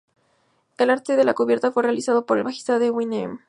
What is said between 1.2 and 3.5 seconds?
la cubierta fue realizado por el bajista David Wm.